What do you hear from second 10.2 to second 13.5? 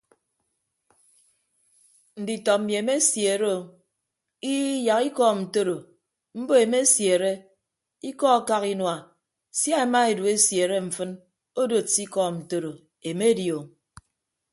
esiere mfịn odod se ikọọm ntoro emedi